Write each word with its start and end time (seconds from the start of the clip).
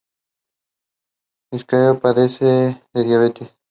Fischer 1.51 1.99
padece 1.99 2.45
de 2.91 3.03
diabetes. 3.03 3.51